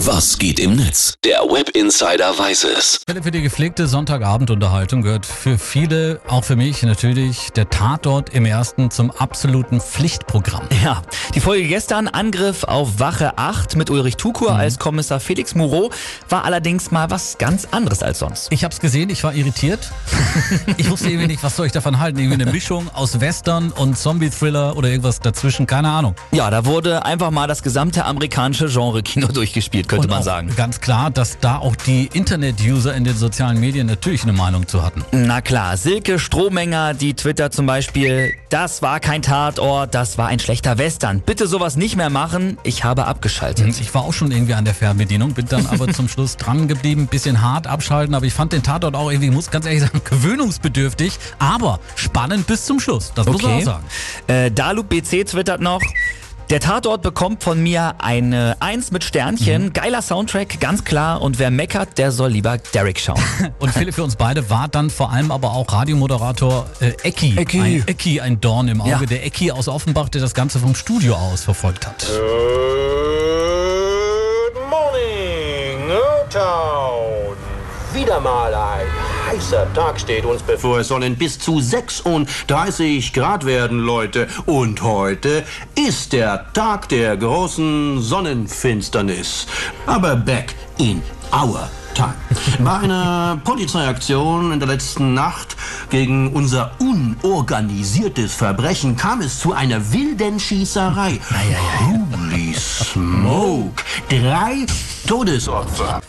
Was 0.00 0.38
geht 0.38 0.60
im 0.60 0.76
Netz? 0.76 1.14
Der 1.24 1.38
Web 1.40 1.70
Insider 1.70 2.38
weiß 2.38 2.64
es. 2.64 3.00
Für 3.22 3.30
die 3.30 3.40
gepflegte 3.40 3.86
Sonntagabendunterhaltung 3.86 5.00
gehört 5.00 5.24
für 5.24 5.56
viele, 5.58 6.20
auch 6.28 6.44
für 6.44 6.54
mich 6.54 6.82
natürlich, 6.82 7.48
der 7.56 7.70
Tatort 7.70 8.28
im 8.34 8.44
ersten 8.44 8.90
zum 8.90 9.10
absoluten 9.10 9.80
Pflichtprogramm. 9.80 10.64
Ja, 10.84 11.00
die 11.34 11.40
Folge 11.40 11.66
gestern, 11.66 12.08
Angriff 12.08 12.64
auf 12.64 13.00
Wache 13.00 13.38
8 13.38 13.76
mit 13.76 13.88
Ulrich 13.88 14.16
Tukur 14.16 14.50
Mhm. 14.52 14.56
als 14.60 14.78
Kommissar 14.78 15.18
Felix 15.18 15.54
Moreau, 15.54 15.90
war 16.28 16.44
allerdings 16.44 16.90
mal 16.90 17.08
was 17.10 17.38
ganz 17.38 17.66
anderes 17.70 18.02
als 18.02 18.18
sonst. 18.18 18.48
Ich 18.52 18.64
hab's 18.64 18.80
gesehen, 18.80 19.08
ich 19.08 19.24
war 19.24 19.34
irritiert. 19.34 19.90
ich 20.76 20.90
wusste 20.90 21.08
irgendwie 21.08 21.28
nicht, 21.28 21.42
was 21.42 21.56
soll 21.56 21.66
ich 21.66 21.72
davon 21.72 21.98
halten. 21.98 22.18
Irgendwie 22.18 22.42
eine 22.42 22.52
Mischung 22.52 22.90
aus 22.94 23.18
Western 23.20 23.72
und 23.72 23.96
Zombie-Thriller 23.96 24.76
oder 24.76 24.88
irgendwas 24.90 25.20
dazwischen, 25.20 25.66
keine 25.66 25.88
Ahnung. 25.88 26.14
Ja, 26.32 26.50
da 26.50 26.66
wurde 26.66 27.04
einfach 27.06 27.30
mal 27.30 27.46
das 27.48 27.62
gesamte 27.62 28.04
amerikanische 28.04 28.66
Genre-Kino 28.68 29.28
durchgespielt, 29.32 29.85
könnte 29.88 30.06
und 30.06 30.10
man 30.10 30.22
sagen. 30.22 30.52
Ganz 30.56 30.80
klar, 30.80 31.10
dass 31.10 31.38
da 31.38 31.58
auch 31.58 31.76
die 31.76 32.08
Internet-User 32.12 32.94
in 32.94 33.04
den 33.04 33.16
sozialen 33.16 33.60
Medien 33.60 33.86
natürlich 33.86 34.22
eine 34.22 34.32
Meinung 34.32 34.66
zu 34.66 34.82
hatten. 34.82 35.04
Na 35.12 35.40
klar, 35.40 35.76
Silke 35.76 36.18
Strohmenger, 36.18 36.94
die 36.94 37.14
twittert 37.14 37.54
zum 37.54 37.66
Beispiel, 37.66 38.34
das 38.50 38.82
war 38.82 39.00
kein 39.00 39.22
Tatort, 39.22 39.94
das 39.94 40.18
war 40.18 40.28
ein 40.28 40.38
schlechter 40.38 40.78
Western. 40.78 41.20
Bitte 41.20 41.46
sowas 41.46 41.76
nicht 41.76 41.96
mehr 41.96 42.10
machen, 42.10 42.58
ich 42.62 42.84
habe 42.84 43.06
abgeschaltet. 43.06 43.80
Ich 43.80 43.94
war 43.94 44.02
auch 44.02 44.12
schon 44.12 44.30
irgendwie 44.30 44.54
an 44.54 44.64
der 44.64 44.74
Fernbedienung, 44.74 45.32
bin 45.32 45.46
dann 45.46 45.66
aber 45.66 45.88
zum 45.92 46.08
Schluss 46.08 46.36
dran 46.36 46.68
geblieben, 46.68 47.06
bisschen 47.06 47.42
hart 47.42 47.66
abschalten, 47.66 48.14
aber 48.14 48.26
ich 48.26 48.34
fand 48.34 48.52
den 48.52 48.62
Tatort 48.62 48.94
auch 48.94 49.10
irgendwie, 49.10 49.30
muss 49.30 49.50
ganz 49.50 49.66
ehrlich 49.66 49.82
sagen, 49.82 50.00
gewöhnungsbedürftig, 50.04 51.18
aber 51.38 51.80
spannend 51.94 52.46
bis 52.46 52.64
zum 52.64 52.80
Schluss. 52.80 53.12
Das 53.14 53.26
muss 53.26 53.42
man 53.42 53.52
auch 53.52 53.62
sagen. 53.62 53.84
Äh, 54.26 54.50
Dalup 54.50 54.88
BC 54.88 55.26
twittert 55.26 55.60
noch. 55.60 55.80
Der 56.48 56.60
Tatort 56.60 57.02
bekommt 57.02 57.42
von 57.42 57.60
mir 57.60 57.96
eine 57.98 58.56
Eins 58.60 58.92
mit 58.92 59.02
Sternchen. 59.02 59.64
Mhm. 59.64 59.72
Geiler 59.72 60.00
Soundtrack, 60.00 60.60
ganz 60.60 60.84
klar. 60.84 61.20
Und 61.20 61.40
wer 61.40 61.50
meckert, 61.50 61.98
der 61.98 62.12
soll 62.12 62.30
lieber 62.30 62.58
Derek 62.72 63.00
schauen. 63.00 63.20
Und 63.58 63.72
Philipp 63.72 63.96
für 63.96 64.04
uns 64.04 64.14
beide 64.14 64.48
war 64.48 64.68
dann 64.68 64.88
vor 64.90 65.10
allem 65.10 65.32
aber 65.32 65.54
auch 65.54 65.72
Radiomoderator 65.72 66.66
äh, 66.80 66.92
Ecki. 67.02 67.36
Ecki. 67.36 67.60
Ein 67.60 67.88
Ecki, 67.88 68.20
ein 68.20 68.40
Dorn 68.40 68.68
im 68.68 68.80
Auge. 68.80 68.90
Ja. 68.90 69.00
Der 69.00 69.26
Ecki 69.26 69.50
aus 69.50 69.66
Offenbach, 69.66 70.08
der 70.08 70.20
das 70.20 70.34
Ganze 70.34 70.60
vom 70.60 70.76
Studio 70.76 71.16
aus 71.16 71.42
verfolgt 71.42 71.84
hat. 71.84 72.06
Good 72.06 72.20
morning, 74.70 75.90
O-Town. 75.90 77.36
Wieder 77.92 78.20
mal 78.20 78.54
ein 78.54 79.05
heißer 79.26 79.72
Tag 79.74 79.98
steht 79.98 80.24
uns 80.24 80.42
bevor. 80.42 80.80
Es 80.80 80.88
sollen 80.88 81.16
bis 81.16 81.38
zu 81.38 81.60
36 81.60 83.12
Grad 83.12 83.44
werden, 83.44 83.80
Leute. 83.80 84.28
Und 84.46 84.82
heute 84.82 85.44
ist 85.74 86.12
der 86.12 86.52
Tag 86.52 86.88
der 86.88 87.16
großen 87.16 88.00
Sonnenfinsternis. 88.00 89.46
Aber 89.86 90.16
back 90.16 90.54
in 90.78 91.02
our 91.32 91.68
time. 91.96 92.14
Bei 92.58 92.78
einer 92.80 93.40
Polizeiaktion 93.42 94.52
in 94.52 94.60
der 94.60 94.68
letzten 94.68 95.14
Nacht 95.14 95.56
gegen 95.90 96.32
unser 96.32 96.72
unorganisiertes 96.78 98.34
Verbrechen 98.34 98.96
kam 98.96 99.20
es 99.22 99.38
zu 99.40 99.52
einer 99.52 99.92
wilden 99.92 100.38
Schießerei. 100.38 101.18
Holy 101.80 102.54
smoke! 102.54 103.82
Drei 104.08 104.66
Todesopfer. 105.06 106.00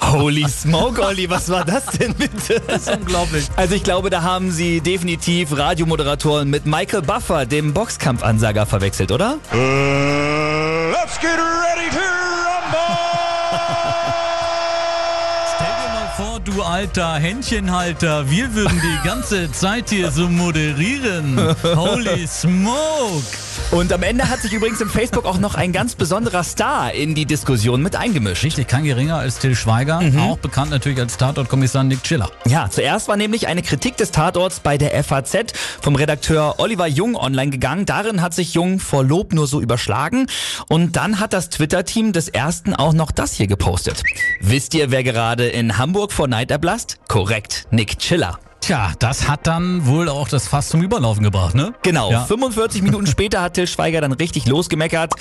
Holy 0.00 0.48
smoke, 0.48 1.02
Olli, 1.02 1.28
was 1.28 1.50
war 1.50 1.64
das 1.64 1.86
denn 1.86 2.14
bitte? 2.14 2.62
Das 2.66 2.82
ist 2.86 2.96
unglaublich. 2.96 3.46
Also 3.56 3.74
ich 3.74 3.82
glaube, 3.82 4.10
da 4.10 4.22
haben 4.22 4.50
sie 4.50 4.80
definitiv 4.80 5.56
Radiomoderatoren 5.56 6.48
mit 6.48 6.64
Michael 6.64 7.02
Buffer, 7.02 7.46
dem 7.46 7.74
Boxkampfansager, 7.74 8.64
verwechselt, 8.64 9.12
oder? 9.12 9.38
Let's 9.52 11.18
get 11.20 11.36
ready 11.36 11.90
to 11.90 11.98
rumble! 11.98 12.96
Stell 15.56 15.66
dir 15.66 15.92
mal 15.92 16.08
vor, 16.16 16.40
du 16.54 16.62
alter 16.62 17.14
Händchenhalter, 17.14 18.30
wir 18.30 18.54
würden 18.54 18.80
die 18.80 19.08
ganze 19.08 19.50
Zeit 19.52 19.90
hier 19.90 20.10
so 20.10 20.28
moderieren. 20.28 21.38
Holy 21.62 22.26
smoke! 22.26 23.24
Und 23.70 23.92
am 23.92 24.02
Ende 24.02 24.28
hat 24.28 24.40
sich 24.40 24.52
übrigens 24.52 24.80
im 24.80 24.88
Facebook 24.88 25.24
auch 25.24 25.38
noch 25.38 25.54
ein 25.54 25.72
ganz 25.72 25.94
besonderer 25.94 26.44
Star 26.44 26.92
in 26.92 27.14
die 27.14 27.24
Diskussion 27.24 27.82
mit 27.82 27.96
eingemischt. 27.96 28.44
Richtig, 28.44 28.68
kein 28.68 28.84
geringer 28.84 29.16
als 29.16 29.38
Till 29.38 29.56
Schweiger, 29.56 30.00
auch 30.20 30.38
bekannt 30.38 30.70
natürlich 30.70 30.98
als 30.98 31.16
Tatortkommissar 31.16 31.82
Nick 31.82 32.02
Chiller. 32.02 32.30
Ja, 32.46 32.68
zuerst 32.70 33.08
war 33.08 33.16
nämlich 33.16 33.48
eine 33.48 33.62
Kritik 33.62 33.96
des 33.96 34.10
Tatorts 34.10 34.60
bei 34.60 34.78
der 34.78 35.02
FAZ 35.02 35.54
vom 35.80 35.96
Redakteur 35.96 36.56
Oliver 36.58 36.86
Jung 36.86 37.16
online 37.16 37.50
gegangen. 37.50 37.86
Darin 37.86 38.22
hat 38.22 38.34
sich 38.34 38.54
Jung 38.54 38.78
vor 38.78 39.02
Lob 39.02 39.32
nur 39.32 39.46
so 39.46 39.60
überschlagen. 39.60 40.26
Und 40.68 40.96
dann 40.96 41.18
hat 41.18 41.32
das 41.32 41.48
Twitter-Team 41.50 42.12
des 42.12 42.28
ersten 42.28 42.74
auch 42.74 42.92
noch 42.92 43.10
das 43.10 43.32
hier 43.32 43.46
gepostet. 43.46 44.02
Wisst 44.40 44.74
ihr, 44.74 44.90
wer 44.90 45.02
gerade 45.02 45.48
in 45.48 45.78
Hamburg 45.78 46.12
vor 46.12 46.28
Neid 46.28 46.43
erblasst? 46.50 46.98
Korrekt, 47.08 47.66
Nick 47.70 47.98
Chiller. 47.98 48.38
Tja, 48.60 48.92
das 48.98 49.28
hat 49.28 49.46
dann 49.46 49.86
wohl 49.86 50.08
auch 50.08 50.26
das 50.26 50.48
Fass 50.48 50.70
zum 50.70 50.80
Überlaufen 50.82 51.22
gebracht, 51.22 51.54
ne? 51.54 51.74
Genau, 51.82 52.10
Ja. 52.10 52.24
45 52.26 52.80
Minuten 52.82 53.06
später 53.06 53.42
hat 53.42 53.54
Till 53.54 53.66
Schweiger 53.66 54.00
dann 54.00 54.12
richtig 54.12 54.46
losgemeckert. 54.46 55.12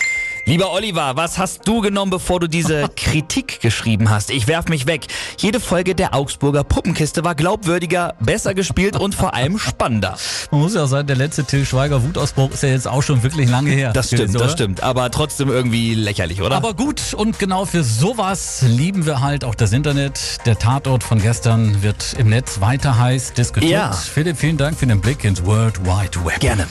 Lieber 0.46 0.74
Oliver, 0.74 1.16
was 1.16 1.38
hast 1.38 1.66
du 1.70 1.80
genommen, 1.80 2.12
bevor 2.12 2.42
du 2.42 2.48
diese 2.48 2.90
Kritik 2.98 3.62
geschrieben 3.62 4.10
hast? 4.10 4.30
Ich 4.30 4.46
werf 4.48 4.68
mich 4.68 4.88
weg. 4.88 5.08
Jede 5.38 5.62
Folge 5.62 5.96
der 5.96 6.14
Augsburger 6.14 6.66
Puppenkiste 6.66 7.24
war 7.24 7.34
glaubwürdiger, 7.34 8.16
besser 8.20 8.54
gespielt 8.54 8.98
und 8.98 9.16
vor 9.16 9.34
allem 9.34 9.58
spannender. 9.58 10.18
Man 10.52 10.60
muss 10.60 10.76
ja 10.76 10.84
auch 10.84 10.88
sagen, 10.88 11.08
der 11.08 11.16
letzte 11.16 11.46
Till 11.46 11.66
Schweiger 11.66 12.04
Wutausbruch 12.04 12.52
ist 12.52 12.62
ja 12.62 12.70
jetzt 12.70 12.90
auch 12.90 13.02
schon 13.02 13.24
wirklich 13.24 13.50
lange 13.50 13.72
her. 13.72 13.94
Das 13.94 14.08
stimmt, 14.08 14.24
gewesen, 14.24 14.38
das 14.38 14.52
stimmt. 14.52 14.84
Aber 14.84 15.10
trotzdem 15.12 15.48
irgendwie 15.48 15.96
lächerlich, 15.96 16.42
oder? 16.42 16.58
Aber 16.58 16.74
gut, 16.74 17.14
und 17.14 17.40
genau 17.40 17.64
für 17.64 17.86
sowas 17.86 18.64
lieben 18.68 19.06
wir 19.06 19.22
halt 19.22 19.46
auch 19.46 19.56
das 19.56 19.72
Internet. 19.72 20.46
Der 20.46 20.60
Tatort 20.60 21.06
von 21.06 21.22
gestern 21.22 21.84
wird 21.84 22.16
im 22.18 22.28
Netz 22.28 22.60
weiter 22.60 23.00
heiß 23.00 23.32
diskutiert. 23.32 23.72
Ja. 23.72 23.92
Philipp, 23.94 24.38
vielen 24.38 24.58
Dank 24.58 24.78
für 24.78 24.88
den 24.88 25.00
Blick 25.00 25.24
ins 25.24 25.46
World 25.46 25.80
Wide 25.86 26.26
Web. 26.26 26.42
gerne. 26.42 26.68